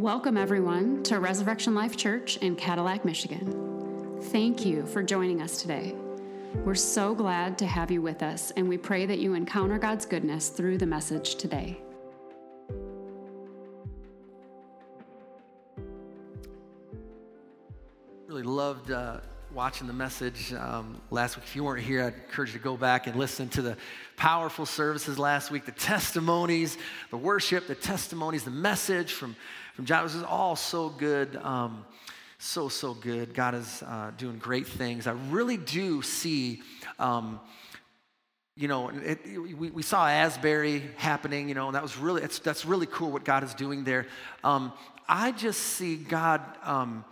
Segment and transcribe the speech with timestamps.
[0.00, 4.18] Welcome, everyone, to Resurrection Life Church in Cadillac, Michigan.
[4.32, 5.94] Thank you for joining us today.
[6.64, 10.06] We're so glad to have you with us, and we pray that you encounter God's
[10.06, 11.82] goodness through the message today.
[18.26, 19.20] Really loved uh,
[19.52, 21.44] watching the message um, last week.
[21.44, 23.76] If you weren't here, I'd encourage you to go back and listen to the
[24.20, 26.76] powerful services last week, the testimonies,
[27.08, 29.34] the worship, the testimonies, the message from,
[29.74, 30.04] from John.
[30.04, 31.36] Is all so good.
[31.36, 31.86] Um,
[32.38, 33.32] so, so good.
[33.32, 35.06] God is uh, doing great things.
[35.06, 36.60] I really do see.
[36.98, 37.40] Um,
[38.56, 39.20] you know, it,
[39.56, 43.10] we, we saw Asbury happening, you know, and that was really, that's, that's really cool
[43.10, 44.06] what God is doing there.
[44.44, 44.74] Um,
[45.08, 47.06] I just see God um,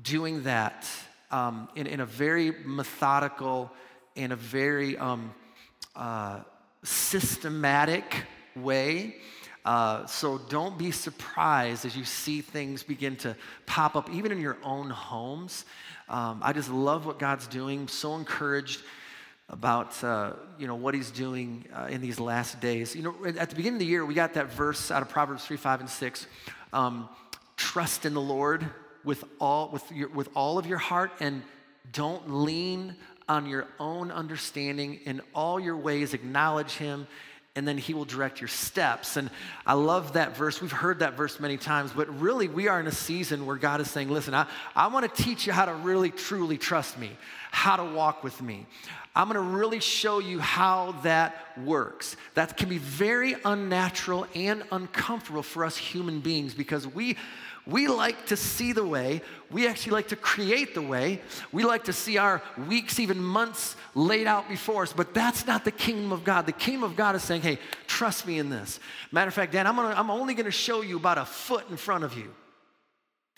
[0.00, 0.88] doing that
[1.30, 3.70] um, in, in a very methodical,
[4.14, 5.34] in a very um,
[6.82, 8.24] systematic
[8.56, 9.16] way.
[9.64, 14.40] Uh, so don't be surprised as you see things begin to pop up, even in
[14.40, 15.64] your own homes.
[16.08, 17.88] Um, I just love what God's doing.
[17.88, 18.82] So encouraged
[19.50, 22.94] about uh, you know what He's doing uh, in these last days.
[22.94, 25.44] You know, at the beginning of the year, we got that verse out of Proverbs
[25.44, 26.26] three, five, and six.
[26.72, 27.08] Um,
[27.58, 28.64] Trust in the Lord
[29.04, 31.42] with all, with, your, with all of your heart and
[31.92, 32.94] don't lean
[33.28, 35.00] on your own understanding.
[35.04, 37.06] In all your ways, acknowledge Him,
[37.56, 39.16] and then He will direct your steps.
[39.16, 39.30] And
[39.66, 40.60] I love that verse.
[40.60, 43.80] We've heard that verse many times, but really, we are in a season where God
[43.80, 47.16] is saying, Listen, I, I want to teach you how to really, truly trust me,
[47.50, 48.66] how to walk with me.
[49.18, 52.16] I'm going to really show you how that works.
[52.34, 57.16] That can be very unnatural and uncomfortable for us human beings because we
[57.68, 59.20] we like to see the way.
[59.50, 61.20] We actually like to create the way.
[61.52, 64.94] We like to see our weeks, even months laid out before us.
[64.94, 66.46] But that's not the kingdom of God.
[66.46, 68.80] The kingdom of God is saying, hey, trust me in this.
[69.12, 71.68] Matter of fact, Dan, I'm, gonna, I'm only going to show you about a foot
[71.68, 72.34] in front of you.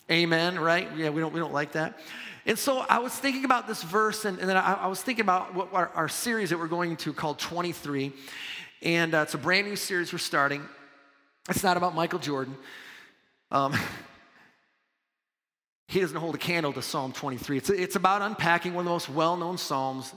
[0.08, 0.88] Amen, right?
[0.96, 1.98] Yeah, we don't, we don't like that.
[2.46, 5.24] And so I was thinking about this verse, and, and then I, I, was thinking
[5.24, 8.12] about what our, our, series that we're going to called 23.
[8.82, 10.62] And uh, it's a brand new series we're starting.
[11.48, 12.56] It's not about Michael Jordan.
[13.50, 13.74] Um,
[15.90, 17.56] he doesn't hold a candle to Psalm 23.
[17.56, 20.14] It's, it's about unpacking one of the most well known Psalms,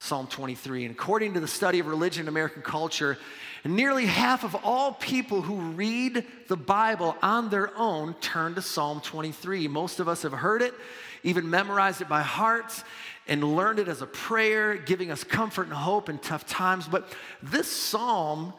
[0.00, 0.84] Psalm 23.
[0.84, 3.16] And according to the study of religion and American culture,
[3.64, 9.00] nearly half of all people who read the Bible on their own turn to Psalm
[9.00, 9.66] 23.
[9.66, 10.74] Most of us have heard it,
[11.22, 12.84] even memorized it by heart,
[13.26, 16.86] and learned it as a prayer, giving us comfort and hope in tough times.
[16.86, 17.08] But
[17.42, 18.52] this psalm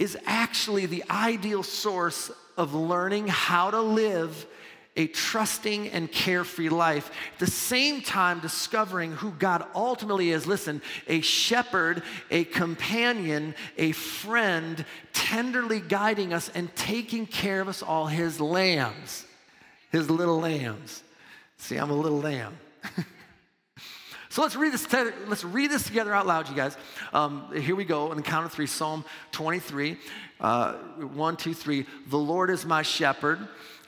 [0.00, 4.44] is actually the ideal source of learning how to live
[4.98, 7.10] a trusting and carefree life.
[7.34, 10.46] At the same time, discovering who God ultimately is.
[10.46, 17.82] Listen, a shepherd, a companion, a friend, tenderly guiding us and taking care of us
[17.82, 19.24] all, his lambs,
[19.90, 21.02] his little lambs.
[21.58, 22.58] See, I'm a little lamb.
[24.30, 24.86] So let's read this.
[25.26, 26.76] Let's read this together out loud, you guys.
[27.14, 28.10] Um, here we go.
[28.10, 29.96] On the count of three, Psalm 23,
[30.40, 31.86] uh, one, two, three.
[32.08, 33.48] The Lord is my shepherd;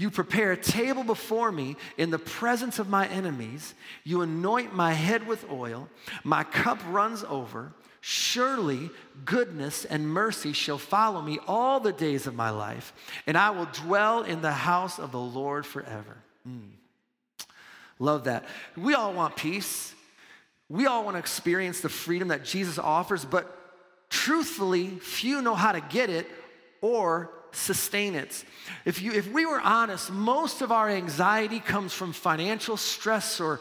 [0.00, 3.74] You prepare a table before me in the presence of my enemies.
[4.02, 5.90] You anoint my head with oil.
[6.24, 7.74] My cup runs over.
[8.00, 8.88] Surely
[9.26, 12.94] goodness and mercy shall follow me all the days of my life,
[13.26, 16.16] and I will dwell in the house of the Lord forever.
[16.48, 16.70] Mm.
[17.98, 18.46] Love that.
[18.78, 19.94] We all want peace.
[20.70, 23.54] We all want to experience the freedom that Jesus offers, but
[24.08, 26.26] truthfully, few know how to get it
[26.80, 28.44] or sustain it.
[28.84, 33.60] If, you, if we were honest, most of our anxiety comes from financial stress or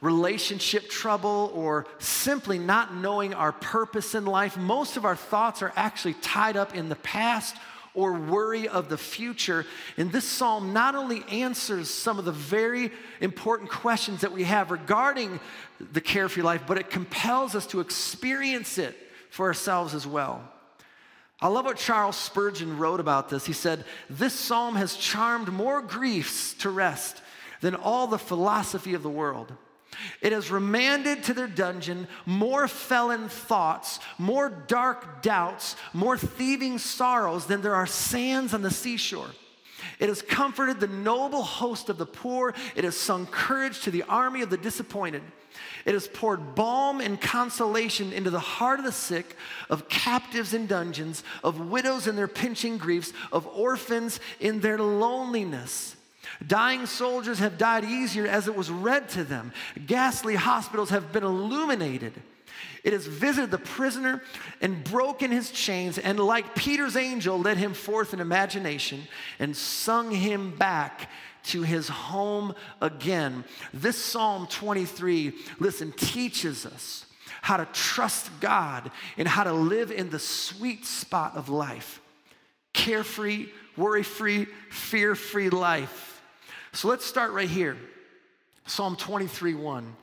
[0.00, 4.56] relationship trouble or simply not knowing our purpose in life.
[4.56, 7.56] Most of our thoughts are actually tied up in the past
[7.92, 9.66] or worry of the future.
[9.96, 14.70] And this psalm not only answers some of the very important questions that we have
[14.70, 15.40] regarding
[15.92, 18.96] the carefree life, but it compels us to experience it
[19.30, 20.48] for ourselves as well.
[21.42, 23.46] I love what Charles Spurgeon wrote about this.
[23.46, 27.22] He said, This psalm has charmed more griefs to rest
[27.60, 29.52] than all the philosophy of the world.
[30.20, 37.46] It has remanded to their dungeon more felon thoughts, more dark doubts, more thieving sorrows
[37.46, 39.30] than there are sands on the seashore.
[39.98, 42.54] It has comforted the noble host of the poor.
[42.74, 45.22] It has sung courage to the army of the disappointed.
[45.84, 49.36] It has poured balm and consolation into the heart of the sick,
[49.68, 55.96] of captives in dungeons, of widows in their pinching griefs, of orphans in their loneliness.
[56.46, 59.52] Dying soldiers have died easier as it was read to them.
[59.86, 62.12] Ghastly hospitals have been illuminated.
[62.82, 64.22] It has visited the prisoner
[64.60, 69.06] and broken his chains, and like Peter's angel, led him forth in imagination
[69.38, 71.10] and sung him back
[71.42, 73.44] to his home again.
[73.72, 77.06] This Psalm 23, listen, teaches us
[77.42, 82.00] how to trust God and how to live in the sweet spot of life
[82.72, 86.22] carefree, worry free, fear free life.
[86.72, 87.76] So let's start right here.
[88.66, 89.96] Psalm 23 1.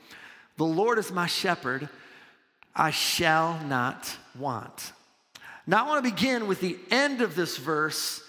[0.57, 1.87] The Lord is my shepherd,
[2.77, 4.93] I shall not want.
[5.65, 8.21] Now I want to begin with the end of this verse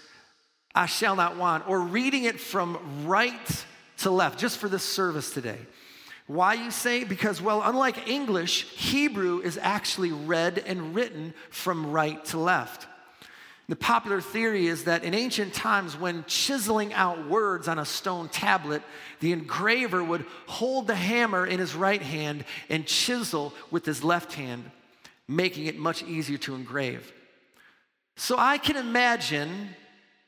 [0.75, 3.65] I shall not want, or reading it from right
[3.99, 5.59] to left, just for this service today.
[6.29, 7.05] Why you say?
[7.05, 12.87] Because, well, unlike English, Hebrew is actually read and written from right to left.
[13.69, 18.31] The popular theory is that in ancient times, when chiseling out words on a stone
[18.31, 18.83] tablet,
[19.21, 24.33] the engraver would hold the hammer in his right hand and chisel with his left
[24.33, 24.71] hand,
[25.29, 27.13] making it much easier to engrave.
[28.17, 29.69] So I can imagine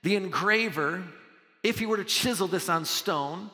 [0.03, 1.03] the engraver,
[1.63, 3.51] if he were to chisel this on stone,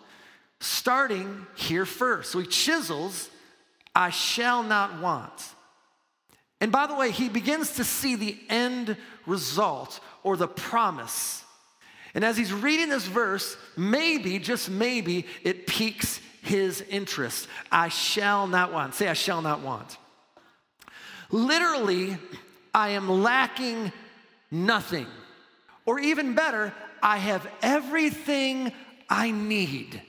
[0.58, 2.32] starting here first.
[2.32, 3.30] So he chisels,
[3.94, 5.54] I shall not want.
[6.60, 11.44] And by the way, he begins to see the end result or the promise.
[12.14, 17.48] And as he's reading this verse, maybe, just maybe, it piques his interest.
[17.70, 18.94] I shall not want.
[18.94, 19.98] Say, I shall not want.
[21.30, 22.16] Literally,
[22.72, 23.92] I am lacking
[24.50, 25.06] nothing.
[25.84, 26.72] Or even better,
[27.02, 28.72] I have everything
[29.10, 30.00] I need.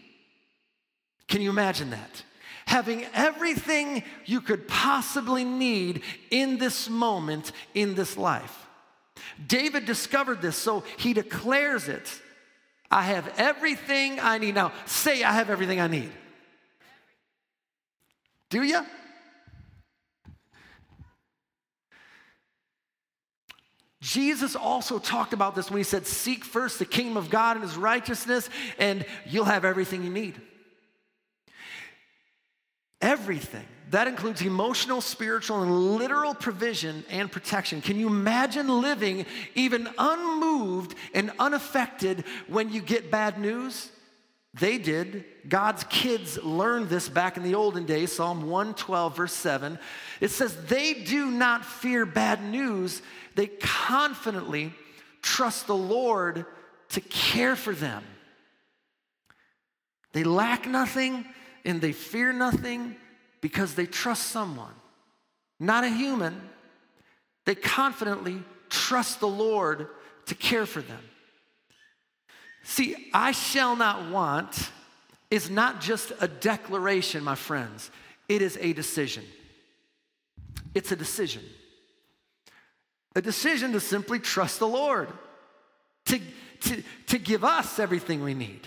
[1.27, 2.23] Can you imagine that?
[2.67, 8.67] Having everything you could possibly need in this moment, in this life.
[9.47, 12.21] David discovered this, so he declares it.
[12.91, 14.53] I have everything I need.
[14.55, 16.11] Now, say, I have everything I need.
[18.49, 18.85] Do you?
[24.01, 27.65] Jesus also talked about this when he said, Seek first the kingdom of God and
[27.65, 30.39] his righteousness, and you'll have everything you need.
[33.01, 33.65] Everything.
[33.91, 37.81] That includes emotional, spiritual, and literal provision and protection.
[37.81, 43.89] Can you imagine living even unmoved and unaffected when you get bad news?
[44.59, 45.23] They did.
[45.47, 49.79] God's kids learned this back in the olden days, Psalm 112, verse 7.
[50.19, 53.01] It says, They do not fear bad news,
[53.35, 54.73] they confidently
[55.21, 56.45] trust the Lord
[56.89, 58.03] to care for them.
[60.13, 61.25] They lack nothing
[61.67, 62.95] and they fear nothing
[63.41, 64.73] because they trust someone,
[65.59, 66.41] not a human.
[67.45, 69.87] They confidently trust the Lord
[70.27, 71.01] to care for them.
[72.63, 74.71] See, I shall not want
[75.29, 77.91] is not just a declaration, my friends,
[78.29, 79.25] it is a decision.
[80.73, 81.43] It's a decision.
[83.13, 85.09] A decision to simply trust the Lord,
[86.05, 86.19] to,
[86.61, 88.61] to, to give us everything we need.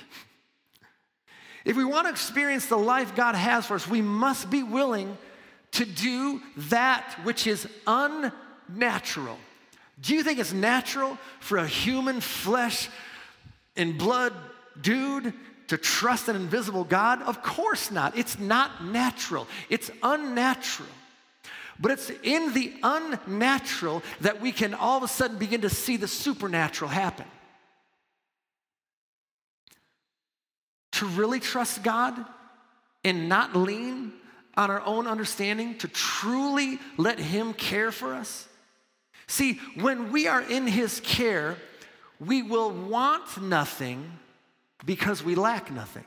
[1.65, 5.17] If we want to experience the life God has for us, we must be willing
[5.73, 9.39] to do that which is unnatural.
[10.01, 12.89] Do you think it's natural for a human flesh
[13.77, 14.33] and blood
[14.81, 15.33] dude
[15.69, 17.23] to trust an invisible God?
[17.23, 18.17] Of course not.
[18.17, 20.89] It's not natural, it's unnatural.
[21.79, 25.97] But it's in the unnatural that we can all of a sudden begin to see
[25.97, 27.25] the supernatural happen.
[31.01, 32.15] To really trust God
[33.05, 34.13] and not lean
[34.55, 38.47] on our own understanding, to truly let Him care for us.
[39.27, 41.57] See, when we are in His care,
[42.19, 44.13] we will want nothing
[44.85, 46.05] because we lack nothing.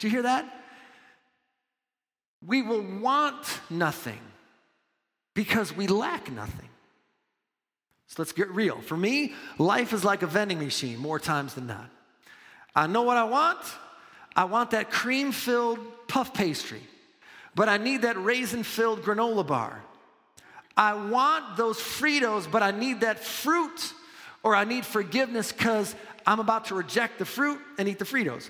[0.00, 0.52] Do you hear that?
[2.44, 4.18] We will want nothing
[5.32, 6.68] because we lack nothing.
[8.08, 8.80] So let's get real.
[8.80, 11.88] For me, life is like a vending machine more times than not.
[12.74, 13.60] I know what I want.
[14.34, 16.82] I want that cream filled puff pastry,
[17.54, 19.82] but I need that raisin filled granola bar.
[20.76, 23.92] I want those Fritos, but I need that fruit,
[24.42, 25.94] or I need forgiveness because
[26.26, 28.48] I'm about to reject the fruit and eat the Fritos.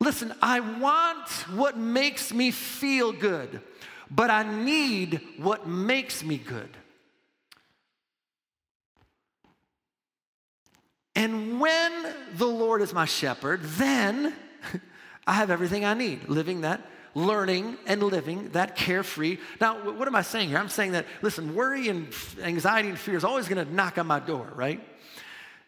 [0.00, 3.60] Listen, I want what makes me feel good
[4.14, 6.68] but I need what makes me good.
[11.14, 14.34] And when the Lord is my shepherd, then
[15.26, 16.80] I have everything I need, living that,
[17.14, 19.38] learning and living that carefree.
[19.60, 20.58] Now, what am I saying here?
[20.58, 22.12] I'm saying that, listen, worry and
[22.42, 24.80] anxiety and fear is always going to knock on my door, right?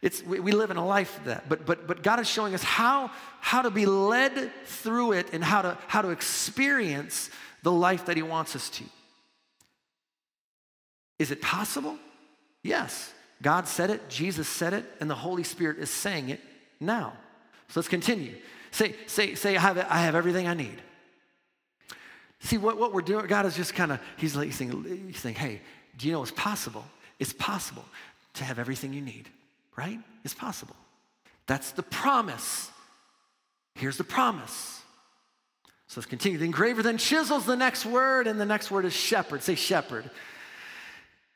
[0.03, 1.49] It's, we, live in a life that.
[1.49, 5.43] But, but, but God is showing us how, how to be led through it and
[5.43, 7.31] how to, how to experience
[7.63, 8.85] the life that He wants us to.
[11.19, 11.97] Is it possible?
[12.63, 13.13] Yes.
[13.41, 16.41] God said it, Jesus said it, and the Holy Spirit is saying it
[16.81, 17.15] now.
[17.69, 18.35] So let's continue.
[18.75, 20.83] Say, say, say, I have, I have everything I need.
[22.41, 25.21] See, what, what we're doing, God is just kind of, he's, like, he's, saying, he's
[25.21, 25.61] saying, hey,
[25.97, 26.85] do you know it's possible?
[27.21, 27.85] It's possible
[28.33, 29.29] to have everything you need,
[29.77, 30.01] right?
[30.25, 30.75] It's possible.
[31.47, 32.69] That's the promise.
[33.77, 34.83] Here's the promise.
[35.87, 36.37] So let's continue.
[36.37, 39.45] The engraver then chisels the next word, and the next word is shepherd.
[39.45, 40.11] Say shepherd.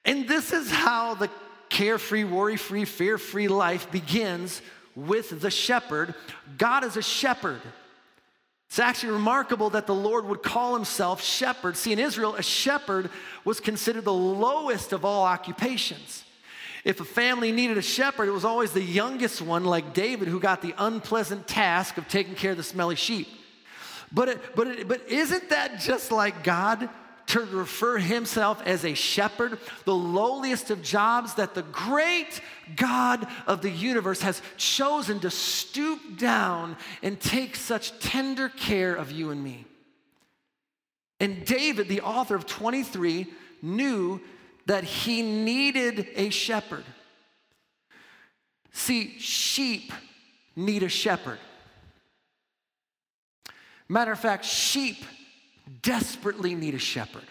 [0.05, 1.31] And this is how the
[1.69, 4.61] carefree, worry free, fear free life begins
[4.97, 6.15] with the shepherd.
[6.57, 7.61] God is a shepherd.
[8.69, 11.77] It's actually remarkable that the Lord would call himself shepherd.
[11.77, 13.11] See, in Israel, a shepherd
[13.45, 16.25] was considered the lowest of all occupations.
[16.85, 20.39] If a family needed a shepherd, it was always the youngest one, like David, who
[20.39, 23.29] got the unpleasant task of taking care of the smelly sheep.
[24.13, 26.89] But, it, but, it, but isn't that just like God?
[27.29, 32.41] To refer himself as a shepherd, the lowliest of jobs that the great
[32.75, 39.13] God of the universe has chosen to stoop down and take such tender care of
[39.13, 39.67] you and me.
[41.21, 43.27] And David, the author of 23,
[43.61, 44.21] knew
[44.67, 46.85] that he needed a shepherd.
[48.73, 49.93] See, sheep
[50.57, 51.39] need a shepherd.
[53.89, 55.05] Matter of fact, sheep
[55.69, 57.25] desperately need a shepherd.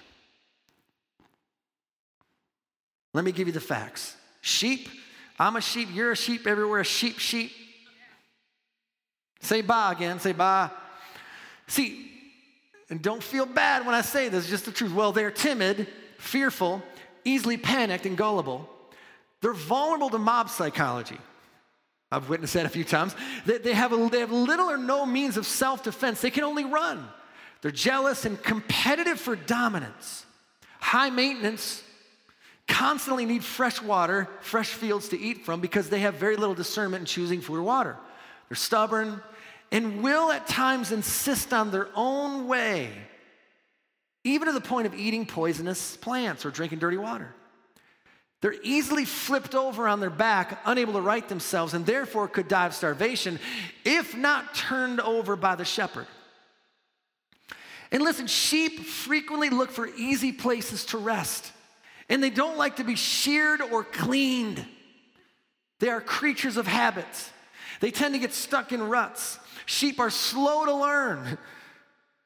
[3.14, 4.16] Let me give you the facts.
[4.42, 4.90] Sheep,
[5.40, 7.52] I'm a sheep, you're a sheep everywhere, sheep, sheep.
[9.42, 10.70] Say bye again, say bye.
[11.68, 12.12] See,
[12.90, 14.94] and don't feel bad when I say this, just the truth.
[14.94, 16.82] Well, they're timid, fearful,
[17.26, 18.70] easily panicked, and gullible.
[19.42, 21.18] They're vulnerable to mob psychology.
[22.12, 23.16] I've witnessed that a few times.
[23.46, 26.22] They, they, have, a, they have little or no means of self defense.
[26.22, 27.06] They can only run.
[27.62, 30.26] They're jealous and competitive for dominance,
[30.80, 31.84] high maintenance,
[32.68, 37.02] constantly need fresh water, fresh fields to eat from because they have very little discernment
[37.02, 37.98] in choosing food or water.
[38.50, 39.22] They're stubborn
[39.72, 42.90] and will at times insist on their own way,
[44.24, 47.34] even to the point of eating poisonous plants or drinking dirty water.
[48.42, 52.68] They're easily flipped over on their back, unable to right themselves, and therefore could die
[52.68, 53.40] of starvation
[53.84, 56.06] if not turned over by the shepherd.
[57.92, 61.52] And listen, sheep frequently look for easy places to rest,
[62.10, 64.66] and they don't like to be sheared or cleaned.
[65.80, 67.32] They are creatures of habits.
[67.80, 69.40] They tend to get stuck in ruts.
[69.66, 71.38] Sheep are slow to learn.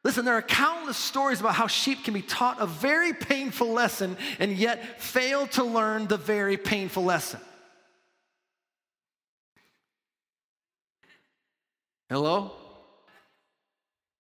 [0.04, 4.18] Listen, there are countless stories about how sheep can be taught a very painful lesson
[4.40, 7.40] and yet fail to learn the very painful lesson.
[12.10, 12.52] Hello?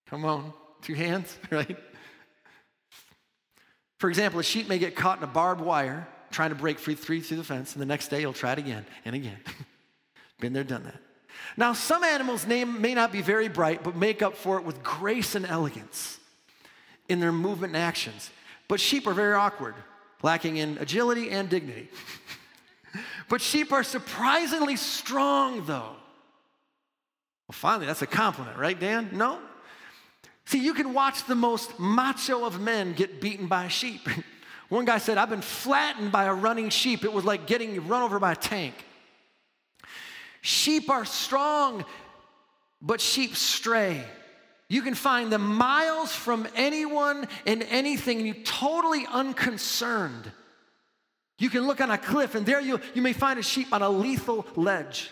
[0.07, 0.53] Come on.
[0.81, 1.77] Two hands, right?
[3.99, 6.95] For example, a sheep may get caught in a barbed wire trying to break free
[6.95, 9.37] through the fence, and the next day he'll try it again and again.
[10.39, 10.99] Been there, done that.
[11.57, 14.81] Now, some animals' name may not be very bright, but make up for it with
[14.81, 16.17] grace and elegance
[17.09, 18.31] in their movement and actions.
[18.67, 19.75] But sheep are very awkward,
[20.23, 21.89] lacking in agility and dignity.
[23.29, 25.95] but sheep are surprisingly strong, though.
[27.47, 29.09] Well, finally, that's a compliment, right, Dan?
[29.11, 29.39] No?
[30.51, 34.05] See, you can watch the most macho of men get beaten by a sheep.
[34.67, 37.05] One guy said, I've been flattened by a running sheep.
[37.05, 38.73] It was like getting run over by a tank.
[40.41, 41.85] Sheep are strong,
[42.81, 44.03] but sheep stray.
[44.67, 50.33] You can find them miles from anyone and anything, and you're totally unconcerned.
[51.39, 53.81] You can look on a cliff, and there you, you may find a sheep on
[53.81, 55.11] a lethal ledge.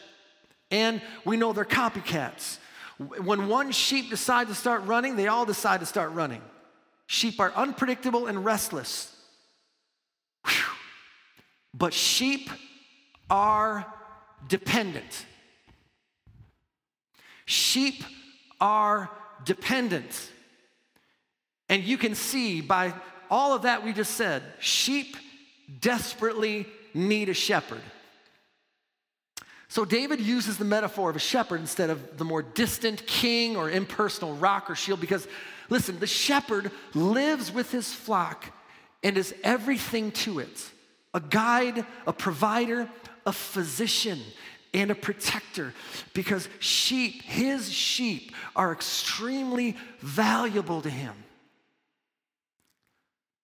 [0.70, 2.58] And we know they're copycats.
[3.00, 6.42] When one sheep decides to start running, they all decide to start running.
[7.08, 9.16] Sheep are unpredictable and restless.
[10.46, 10.74] Whew.
[11.74, 12.50] But sheep
[13.30, 13.86] are
[14.48, 15.26] dependent.
[17.46, 18.04] Sheep
[18.60, 19.10] are
[19.46, 20.30] dependent.
[21.70, 22.94] And you can see by
[23.30, 25.16] all of that we just said, sheep
[25.80, 27.82] desperately need a shepherd.
[29.70, 33.70] So David uses the metaphor of a shepherd instead of the more distant king or
[33.70, 35.28] impersonal rock or shield because,
[35.70, 38.46] listen, the shepherd lives with his flock
[39.04, 40.72] and is everything to it
[41.14, 42.90] a guide, a provider,
[43.26, 44.20] a physician.
[44.74, 45.74] and a protector
[46.14, 51.16] because sheep, his sheep, are extremely valuable to him.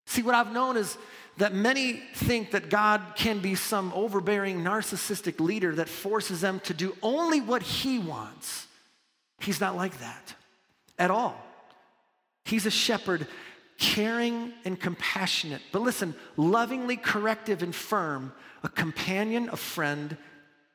[0.06, 0.96] See, what I've known is
[1.38, 6.74] that many think that God can be some overbearing, narcissistic leader that forces them to
[6.74, 8.66] do only what he wants.
[9.40, 10.34] He's not like that
[10.98, 11.36] at all.
[12.44, 13.26] He's a shepherd,
[13.78, 20.16] caring and compassionate, but listen, lovingly corrective and firm, a companion, a friend,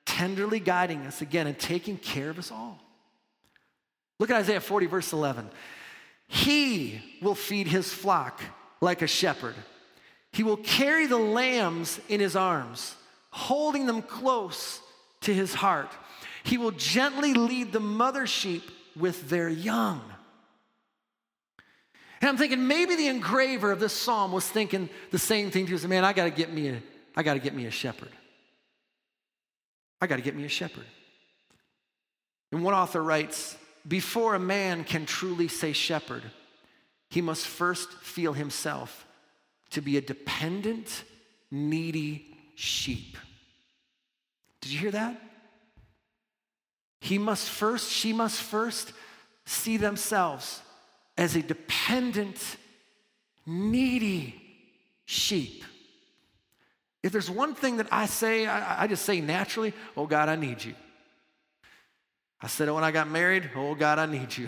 [0.05, 2.79] tenderly guiding us again and taking care of us all.
[4.19, 5.49] Look at Isaiah 40, verse 11.
[6.27, 8.41] He will feed his flock
[8.79, 9.55] like a shepherd.
[10.33, 12.95] He will carry the lambs in his arms,
[13.31, 14.79] holding them close
[15.21, 15.91] to his heart.
[16.43, 18.63] He will gently lead the mother sheep
[18.95, 20.01] with their young.
[22.21, 25.67] And I'm thinking maybe the engraver of this psalm was thinking the same thing.
[25.67, 26.83] He was, man, I got to get me a,
[27.15, 28.11] I got to get me a shepherd.
[29.99, 30.85] I got to get me a shepherd.
[32.51, 33.57] And one author writes,
[33.87, 36.23] before a man can truly say shepherd,
[37.09, 39.05] he must first feel himself
[39.71, 41.03] to be a dependent,
[41.49, 43.17] needy sheep.
[44.61, 45.19] Did you hear that?
[46.99, 48.93] He must first, she must first
[49.45, 50.61] see themselves
[51.17, 52.57] as a dependent,
[53.45, 54.39] needy
[55.05, 55.63] sheep.
[57.03, 60.35] If there's one thing that I say, I, I, just say naturally, oh God, I
[60.35, 60.75] need you.
[62.39, 64.47] I said it when I got married, oh God, I need you.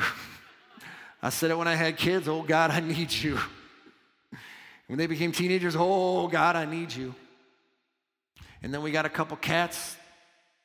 [1.22, 3.40] I said it when I had kids, oh God, I need you.
[4.94, 7.16] When they became teenagers, oh God, I need you.
[8.62, 9.98] And then we got a couple cats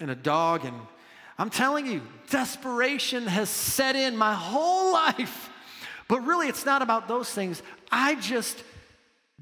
[0.00, 0.76] and a dog, and
[1.38, 5.48] I'm telling you, desperation has set in my whole life.
[6.08, 7.62] But really, it's not about those things.
[7.90, 8.62] I just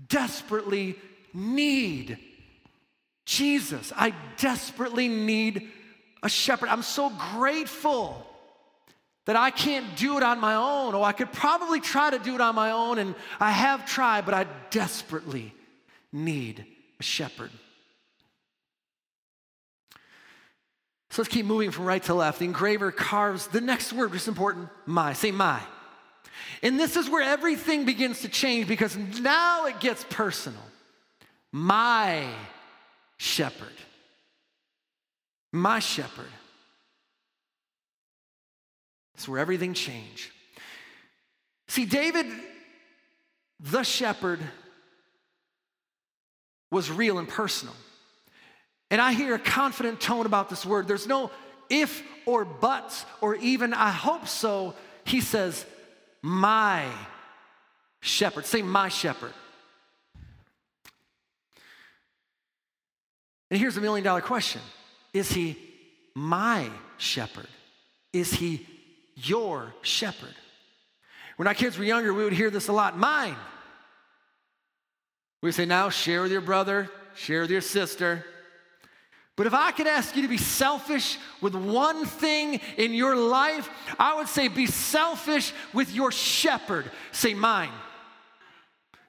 [0.06, 0.94] desperately
[1.34, 2.18] need
[3.24, 3.92] Jesus.
[3.96, 5.68] I desperately need
[6.22, 6.68] a shepherd.
[6.68, 8.24] I'm so grateful
[9.26, 10.94] that I can't do it on my own.
[10.94, 14.24] Oh, I could probably try to do it on my own, and I have tried,
[14.24, 15.52] but I desperately
[16.12, 16.64] need
[16.98, 17.50] a shepherd.
[21.10, 22.38] So let's keep moving from right to left.
[22.38, 25.12] The engraver carves the next word, which is important my.
[25.12, 25.60] Say my.
[26.62, 30.60] And this is where everything begins to change because now it gets personal.
[31.52, 32.28] My
[33.16, 33.68] shepherd.
[35.52, 36.26] My shepherd.
[39.16, 40.30] It's where everything changed.
[41.68, 42.26] See, David,
[43.58, 44.40] the shepherd,
[46.70, 47.74] was real and personal.
[48.90, 50.86] And I hear a confident tone about this word.
[50.86, 51.30] There's no
[51.70, 54.74] if or buts or even I hope so.
[55.04, 55.64] He says,
[56.20, 56.84] My
[58.02, 58.44] shepherd.
[58.44, 59.32] Say, My shepherd.
[63.50, 64.60] And here's a million dollar question
[65.14, 65.56] Is he
[66.14, 67.48] my shepherd?
[68.12, 68.66] Is he
[69.16, 70.34] your shepherd?
[71.36, 73.36] When our kids were younger, we would hear this a lot mine.
[75.42, 78.24] We say, now share with your brother, share with your sister.
[79.36, 83.68] But if I could ask you to be selfish with one thing in your life,
[83.98, 86.90] I would say be selfish with your shepherd.
[87.12, 87.72] Say mine.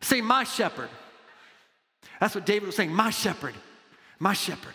[0.01, 0.89] Say my shepherd.
[2.19, 3.53] That's what David was saying, my shepherd
[4.19, 4.73] my shepherd.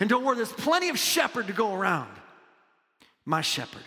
[0.00, 2.10] And don't worry, there's plenty of shepherd to go around.
[3.24, 3.82] My shepherd.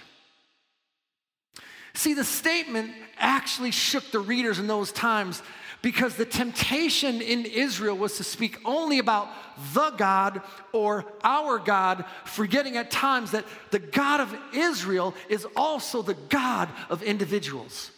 [1.93, 5.41] See, the statement actually shook the readers in those times
[5.81, 9.29] because the temptation in Israel was to speak only about
[9.73, 10.41] the God
[10.73, 16.69] or our God, forgetting at times that the God of Israel is also the God
[16.89, 17.91] of individuals.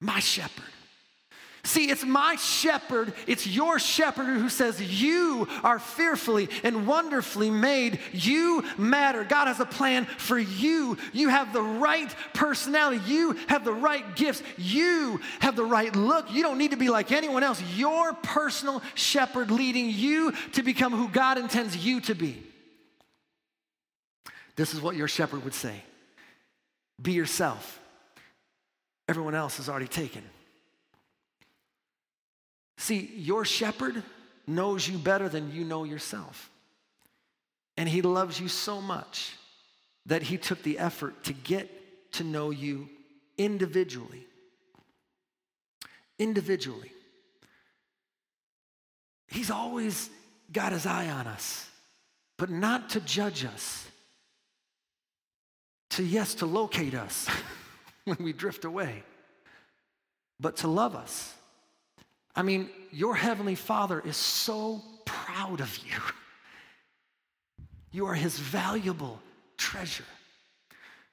[0.00, 0.75] My shepherd.
[1.66, 7.98] See, it's my shepherd, it's your shepherd who says, You are fearfully and wonderfully made.
[8.12, 9.24] You matter.
[9.24, 10.96] God has a plan for you.
[11.12, 13.02] You have the right personality.
[13.06, 14.44] You have the right gifts.
[14.56, 16.30] You have the right look.
[16.30, 17.60] You don't need to be like anyone else.
[17.74, 22.40] Your personal shepherd leading you to become who God intends you to be.
[24.54, 25.82] This is what your shepherd would say
[27.02, 27.80] Be yourself.
[29.08, 30.22] Everyone else is already taken.
[32.78, 34.02] See, your shepherd
[34.46, 36.50] knows you better than you know yourself.
[37.76, 39.34] And he loves you so much
[40.06, 42.88] that he took the effort to get to know you
[43.36, 44.26] individually.
[46.18, 46.92] Individually.
[49.28, 50.08] He's always
[50.52, 51.68] got his eye on us,
[52.38, 53.86] but not to judge us.
[55.90, 57.28] To, yes, to locate us
[58.04, 59.02] when we drift away,
[60.38, 61.34] but to love us
[62.36, 65.96] I mean, your heavenly Father is so proud of you.
[67.90, 69.20] You are his valuable
[69.56, 70.04] treasure.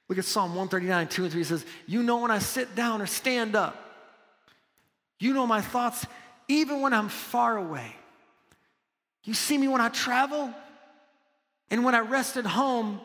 [0.08, 1.40] Look at Psalm 139, 2 and 3.
[1.40, 3.80] It says, You know when I sit down or stand up.
[5.18, 6.04] You know my thoughts
[6.46, 7.96] even when I'm far away.
[9.24, 10.52] You see me when I travel
[11.70, 13.00] and when I rest at home.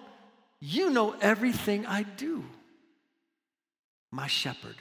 [0.60, 2.43] You know everything I do.
[4.12, 4.75] My shepherd,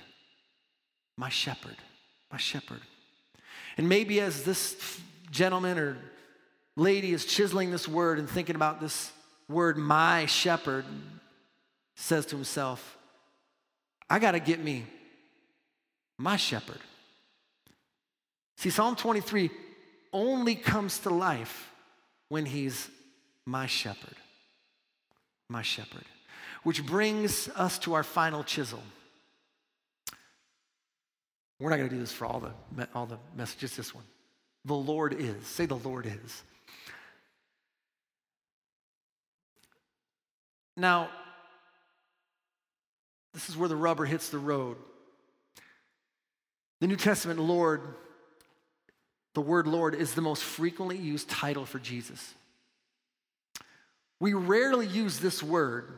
[1.16, 1.76] my shepherd,
[2.32, 2.80] my shepherd.
[3.78, 5.96] And maybe as this gentleman or
[6.76, 9.12] lady is chiseling this word and thinking about this
[9.48, 10.84] word, my shepherd,
[11.94, 12.98] says to himself,
[14.10, 14.84] I got to get me
[16.18, 16.80] my shepherd.
[18.56, 19.50] See, Psalm 23
[20.12, 21.70] only comes to life
[22.28, 22.88] when he's
[23.46, 24.16] my shepherd.
[25.48, 26.04] My shepherd.
[26.64, 28.82] Which brings us to our final chisel.
[31.60, 34.04] We're not going to do this for all the, all the messages, this one.
[34.64, 35.46] The Lord is.
[35.46, 36.42] Say, the Lord is.
[40.76, 41.08] Now,
[43.34, 44.76] this is where the rubber hits the road.
[46.80, 47.80] The New Testament Lord,
[49.34, 52.34] the word Lord, is the most frequently used title for Jesus.
[54.20, 55.92] We rarely use this word,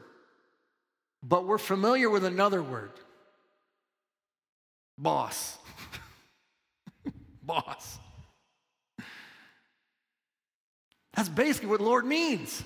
[1.23, 2.93] but we're familiar with another word
[5.01, 5.59] boss.
[7.43, 7.99] boss.
[11.15, 12.63] That's basically what Lord means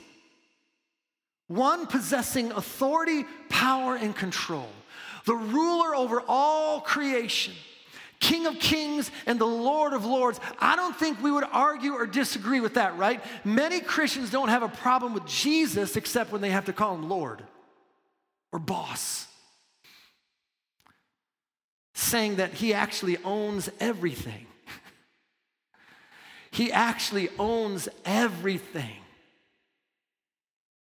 [1.46, 4.68] one possessing authority, power, and control,
[5.26, 7.54] the ruler over all creation,
[8.18, 10.40] King of kings and the Lord of lords.
[10.58, 13.22] I don't think we would argue or disagree with that, right?
[13.44, 17.08] Many Christians don't have a problem with Jesus except when they have to call him
[17.08, 17.42] Lord
[18.50, 19.26] or boss,
[21.94, 24.46] saying that he actually owns everything.
[26.50, 28.96] he actually owns everything.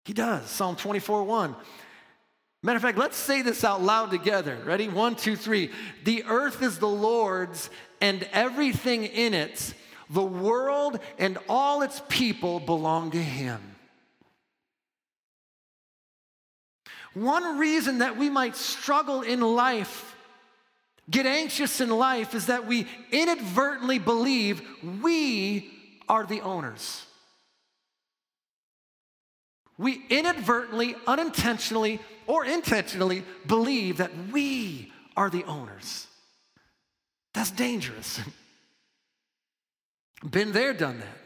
[0.05, 0.49] He does.
[0.49, 1.55] Psalm 24 1.
[2.63, 4.57] Matter of fact, let's say this out loud together.
[4.65, 4.87] Ready?
[4.87, 5.69] One, two, three.
[6.03, 7.69] The earth is the Lord's
[8.01, 9.73] and everything in it,
[10.09, 13.61] the world and all its people belong to Him.
[17.13, 20.14] One reason that we might struggle in life,
[21.09, 24.61] get anxious in life, is that we inadvertently believe
[25.01, 25.71] we
[26.07, 27.05] are the owners
[29.77, 36.07] we inadvertently, unintentionally, or intentionally believe that we are the owners.
[37.33, 38.21] That's dangerous.
[40.29, 41.17] Been there, done that.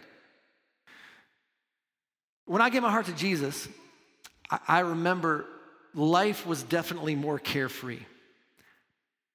[2.46, 3.68] When I gave my heart to Jesus,
[4.68, 5.46] I, remember
[5.94, 8.00] life was definitely more carefree.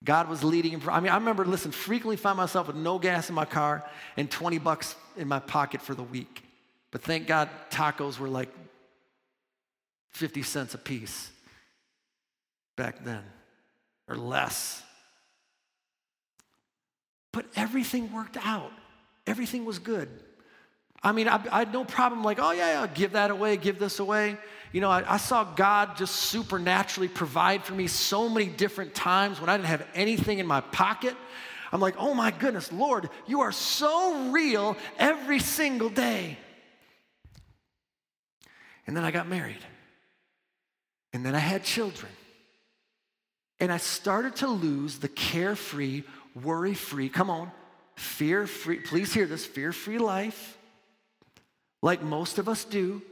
[0.04, 0.80] God was leading.
[0.88, 3.84] I mean, I remember, listen, frequently find myself with no gas in my car
[4.16, 6.42] and 20 bucks in my pocket for the week.
[6.90, 8.50] But thank God tacos were like
[10.10, 11.30] 50 cents a piece
[12.76, 13.22] back then,
[14.08, 14.82] or less.
[17.32, 18.72] But everything worked out,
[19.26, 20.08] everything was good.
[21.04, 23.78] I mean, I, I, had no problem like, oh, yeah, yeah, give that away, give
[23.78, 24.38] this away.
[24.72, 29.38] You know, I, I saw God just supernaturally provide for me so many different times
[29.38, 31.14] when I didn't have anything in my pocket.
[31.70, 36.38] I'm like, oh my goodness, Lord, you are so real every single day.
[38.86, 39.64] And then I got married.
[41.12, 42.10] And then I had children.
[43.60, 46.02] And I started to lose the carefree,
[46.42, 47.52] worry free, come on,
[47.94, 50.58] fear free, please hear this fear free life,
[51.84, 53.02] like most of us do.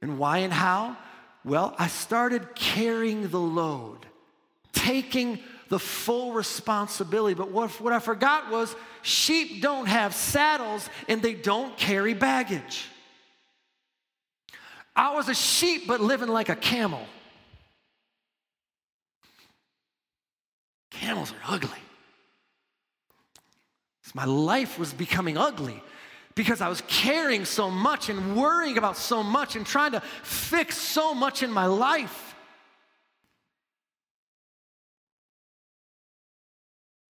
[0.00, 0.96] And why and how?
[1.44, 4.06] Well, I started carrying the load,
[4.72, 7.34] taking the full responsibility.
[7.34, 12.86] But what, what I forgot was sheep don't have saddles and they don't carry baggage.
[14.94, 17.04] I was a sheep, but living like a camel.
[20.92, 21.70] Camels are ugly.
[24.02, 25.82] So my life was becoming ugly
[26.34, 30.76] because I was caring so much and worrying about so much and trying to fix
[30.76, 32.34] so much in my life.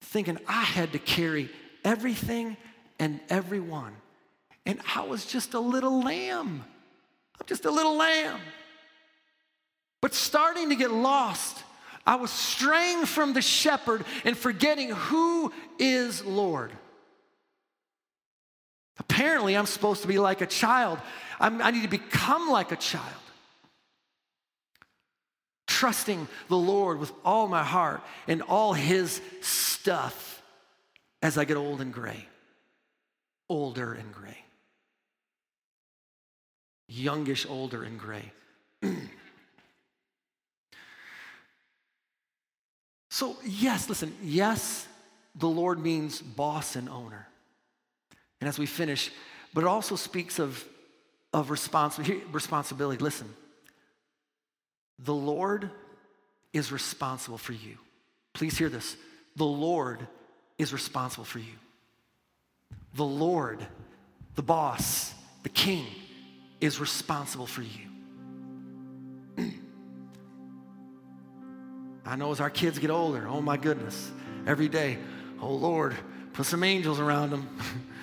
[0.02, 1.50] Thinking I had to carry
[1.84, 2.56] everything
[2.98, 3.94] and everyone.
[4.66, 6.64] And I was just a little lamb.
[7.40, 8.40] I'm just a little lamb.
[10.00, 11.64] But starting to get lost
[12.06, 16.70] I was straying from the shepherd and forgetting who is Lord.
[18.98, 20.98] Apparently, I'm supposed to be like a child.
[21.40, 23.04] I'm, i need to become like a child.
[25.66, 30.42] Trusting the Lord with all my heart and all his stuff
[31.22, 32.26] as I get old and gray.
[33.48, 34.38] older and gray.
[36.88, 38.30] Youngish, older and gray.
[43.10, 44.86] so, yes, listen, yes,
[45.34, 47.26] the Lord means boss and owner.
[48.40, 49.10] And as we finish,
[49.52, 50.64] but it also speaks of,
[51.32, 53.02] of responsi- responsibility.
[53.02, 53.32] Listen,
[54.98, 55.70] the Lord
[56.52, 57.78] is responsible for you.
[58.32, 58.96] Please hear this.
[59.36, 60.06] The Lord
[60.58, 61.54] is responsible for you.
[62.94, 63.66] The Lord,
[64.34, 65.86] the boss, the king,
[66.60, 67.90] is responsible for you.
[72.06, 74.12] I know as our kids get older, oh my goodness,
[74.46, 74.98] every day,
[75.40, 75.96] oh Lord,
[76.32, 77.48] put some angels around them.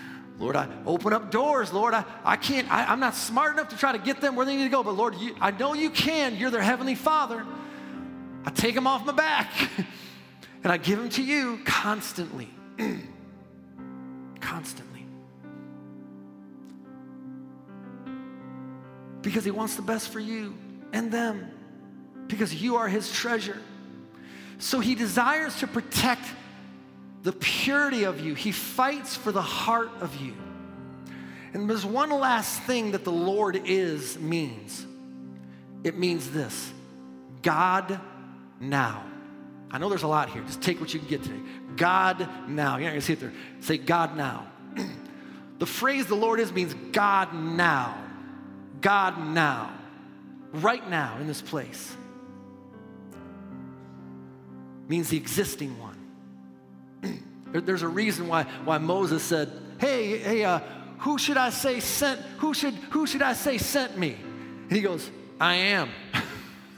[0.41, 1.71] Lord, I open up doors.
[1.71, 4.43] Lord, I, I can't, I, am not smart enough to try to get them where
[4.43, 6.35] they need to go, but Lord, you, I know you can.
[6.35, 7.45] You're their heavenly father.
[8.43, 9.51] I take them off my back
[10.63, 12.49] and I give them to you constantly.
[14.41, 15.05] constantly.
[19.21, 20.55] Because he wants the best for you
[20.91, 21.51] and them,
[22.25, 23.61] because you are his treasure.
[24.57, 26.23] So he desires to protect
[27.23, 30.33] the purity of you, he fights for the heart of you.
[31.53, 34.87] And there's one last thing that the Lord is means
[35.83, 36.71] it means this
[37.41, 37.99] God
[38.59, 39.03] now.
[39.71, 40.43] I know there's a lot here.
[40.43, 41.39] Just take what you can get today.
[41.77, 42.75] God now.
[42.75, 43.33] You're not going to see it there.
[43.61, 44.47] Say God now.
[45.59, 47.97] the phrase the Lord is means God now.
[48.81, 49.73] God now.
[50.51, 51.95] Right now in this place.
[54.89, 55.90] Means the existing one.
[57.51, 60.59] There's a reason why, why Moses said, Hey, hey, uh,
[60.99, 62.19] who should I say sent?
[62.37, 64.15] Who should, who should I say sent me?
[64.63, 65.09] And he goes,
[65.39, 65.89] I am.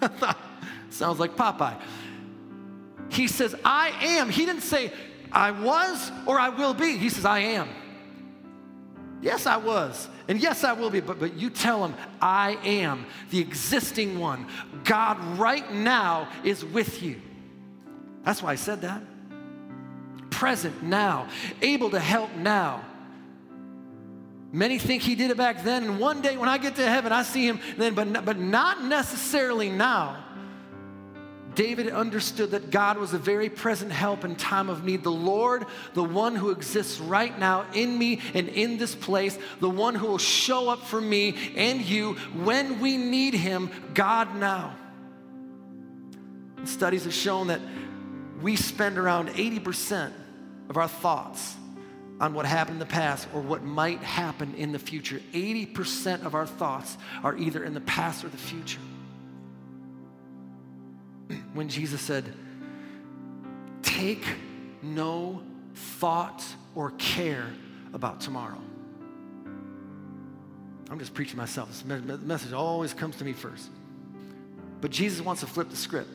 [0.90, 1.80] Sounds like Popeye.
[3.10, 4.30] He says, I am.
[4.30, 4.92] He didn't say,
[5.32, 6.98] I was or I will be.
[6.98, 7.68] He says, I am.
[9.22, 10.08] Yes, I was.
[10.28, 11.02] And yes, I will be.
[11.02, 14.48] But, but you tell him, I am the existing one.
[14.86, 17.22] God right now is with you.
[18.24, 19.02] That's why I said that
[20.34, 21.28] present now,
[21.62, 22.84] able to help now.
[24.52, 27.12] Many think he did it back then, and one day when I get to heaven,
[27.12, 30.24] I see him then, but, but not necessarily now.
[31.56, 35.04] David understood that God was a very present help in time of need.
[35.04, 39.70] The Lord, the one who exists right now in me and in this place, the
[39.70, 44.76] one who will show up for me and you when we need him, God now.
[46.66, 47.62] Studies have shown that
[48.42, 50.12] we spend around 80%
[50.70, 51.56] of our thoughts
[52.20, 55.22] on what happened in the past or what might happen in the future.
[55.34, 58.80] 80% of our thoughts are either in the past or the future.
[61.54, 62.34] When Jesus said,
[63.82, 64.26] Take
[64.82, 65.42] no
[65.76, 66.44] thought
[66.76, 67.48] or care
[67.94, 68.60] about tomorrow.
[70.90, 71.70] I'm just preaching myself.
[71.70, 73.70] This message always comes to me first.
[74.82, 76.10] But Jesus wants to flip the script.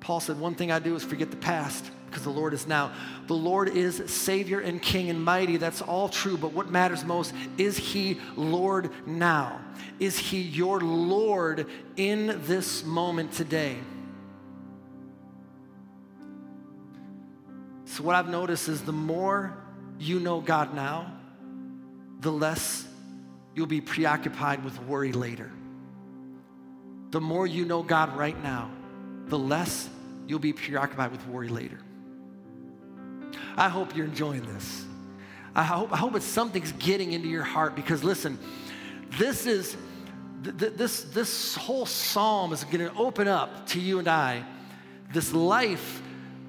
[0.00, 2.92] Paul said, One thing I do is forget the past because the Lord is now.
[3.26, 5.56] The Lord is Savior and King and mighty.
[5.56, 6.36] That's all true.
[6.36, 9.60] But what matters most is He Lord now?
[9.98, 11.66] Is He your Lord
[11.96, 13.76] in this moment today?
[17.84, 19.56] So, what I've noticed is the more
[19.98, 21.12] you know God now,
[22.20, 22.86] the less
[23.54, 25.50] you'll be preoccupied with worry later.
[27.10, 28.70] The more you know God right now,
[29.26, 29.88] the less
[30.26, 31.78] you'll be preoccupied with worry later.
[33.56, 34.84] I hope you're enjoying this.
[35.54, 38.38] I hope, I hope it's something's getting into your heart because listen,
[39.18, 39.76] this is
[40.42, 44.44] th- this this whole psalm is going to open up to you and I
[45.12, 46.02] this life,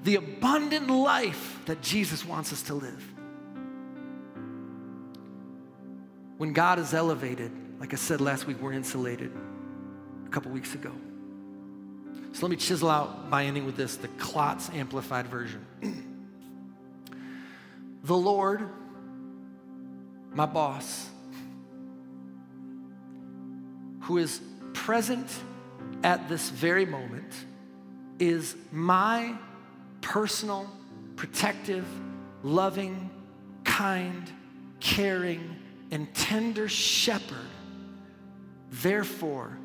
[0.04, 3.14] the abundant life that Jesus wants us to live.
[6.36, 9.32] When God is elevated, like I said last week, we're insulated
[10.26, 10.92] a couple weeks ago.
[12.32, 15.64] So let me chisel out by ending with this the Klotz amplified version.
[18.08, 18.66] The Lord,
[20.32, 21.10] my boss,
[24.00, 24.40] who is
[24.72, 25.28] present
[26.02, 27.30] at this very moment,
[28.18, 29.34] is my
[30.00, 30.70] personal,
[31.16, 31.86] protective,
[32.42, 33.10] loving,
[33.64, 34.32] kind,
[34.80, 35.56] caring,
[35.90, 37.36] and tender shepherd.
[38.70, 39.58] Therefore,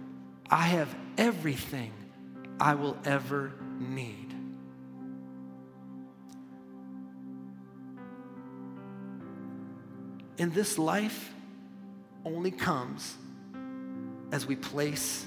[0.50, 1.94] I have everything
[2.60, 4.23] I will ever need.
[10.38, 11.32] And this life
[12.26, 13.16] only comes
[14.32, 15.26] as we place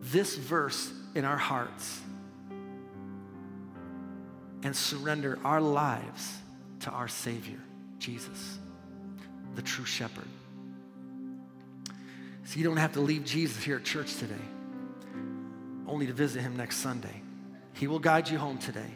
[0.00, 2.00] this verse in our hearts
[4.62, 6.36] and surrender our lives
[6.80, 7.58] to our Savior,
[7.98, 8.58] Jesus.
[9.54, 10.28] The true shepherd.
[12.44, 14.34] So you don't have to leave Jesus here at church today,
[15.86, 17.22] only to visit him next Sunday.
[17.74, 18.90] He will guide you home today.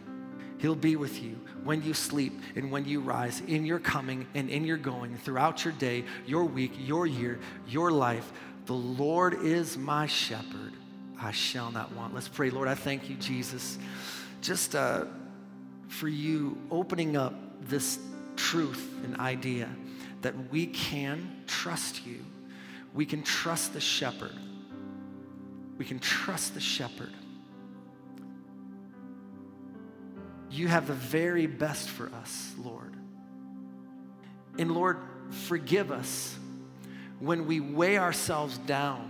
[0.62, 4.48] He'll be with you when you sleep and when you rise, in your coming and
[4.48, 8.32] in your going, throughout your day, your week, your year, your life.
[8.66, 10.72] The Lord is my shepherd.
[11.20, 12.14] I shall not want.
[12.14, 12.50] Let's pray.
[12.50, 13.76] Lord, I thank you, Jesus,
[14.40, 15.06] just uh,
[15.88, 17.98] for you opening up this
[18.36, 19.68] truth and idea
[20.20, 22.24] that we can trust you.
[22.94, 24.38] We can trust the shepherd.
[25.76, 27.10] We can trust the shepherd.
[30.52, 32.94] You have the very best for us, Lord.
[34.58, 34.98] And Lord,
[35.30, 36.36] forgive us
[37.20, 39.08] when we weigh ourselves down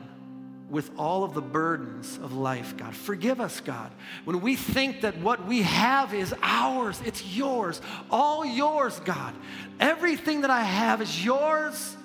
[0.70, 2.94] with all of the burdens of life, God.
[2.94, 3.90] Forgive us, God.
[4.24, 9.35] When we think that what we have is ours, it's yours, all yours, God.
[9.81, 11.96] Everything that I have is yours.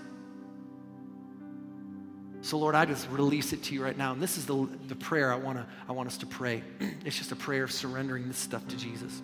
[2.47, 4.13] So, Lord, I just release it to you right now.
[4.13, 6.63] And this is the, the prayer I, wanna, I want us to pray.
[7.03, 9.21] it's just a prayer of surrendering this stuff to Jesus.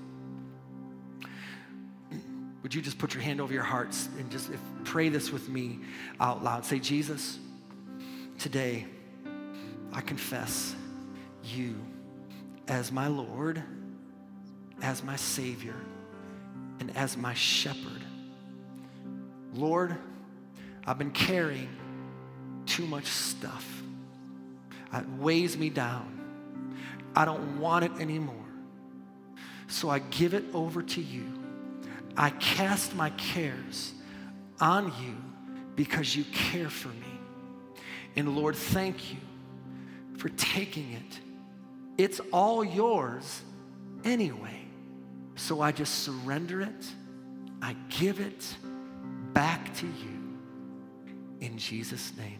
[2.64, 5.48] Would you just put your hand over your hearts and just if, pray this with
[5.48, 5.80] me
[6.20, 6.66] out loud?
[6.66, 7.40] Say, Jesus,
[8.40, 8.86] today
[9.94, 10.76] I confess
[11.46, 11.76] you
[12.68, 13.64] as my Lord,
[14.82, 15.78] as my Savior,
[16.82, 18.02] and as my shepherd.
[19.54, 19.96] Lord,
[20.86, 21.70] I've been carrying
[22.66, 23.84] too much stuff.
[24.94, 26.10] It weighs me down.
[27.16, 28.36] I don't want it anymore.
[29.68, 31.26] So I give it over to you.
[32.16, 33.94] I cast my cares
[34.60, 35.16] on you
[35.76, 37.20] because you care for me.
[38.16, 39.20] And Lord, thank you
[40.18, 41.20] for taking it.
[41.98, 43.42] It's all yours
[44.04, 44.66] anyway.
[45.36, 46.86] So I just surrender it.
[47.62, 48.56] I give it
[49.34, 50.38] back to you
[51.42, 52.40] in Jesus' name.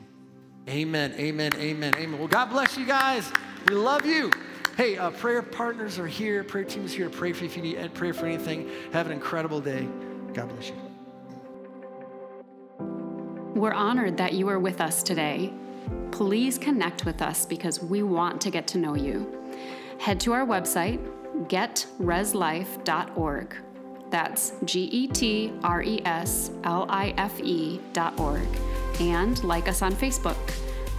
[0.70, 2.20] Amen, amen, amen, amen.
[2.20, 3.30] Well, God bless you guys.
[3.68, 4.32] We love you.
[4.78, 6.42] Hey, uh, prayer partners are here.
[6.44, 8.70] Prayer team is here to pray for you if you need prayer for anything.
[8.94, 9.90] Have an incredible day.
[10.34, 10.76] God bless you.
[13.54, 15.54] We're honored that you are with us today.
[16.12, 19.52] Please connect with us because we want to get to know you.
[20.00, 21.06] Head to our website,
[21.50, 23.56] getreslife.org.
[24.10, 28.48] That's G E T R E S L I F E dot org
[29.00, 30.38] and like us on Facebook,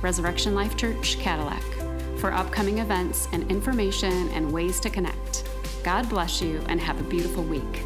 [0.03, 1.63] Resurrection Life Church Cadillac,
[2.19, 5.49] for upcoming events and information and ways to connect.
[5.83, 7.83] God bless you and have a beautiful week.